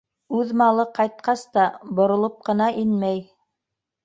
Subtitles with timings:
[0.35, 1.67] Үҙ малы ҡайтҡас та
[2.01, 3.23] боролоп ҡына инмәй.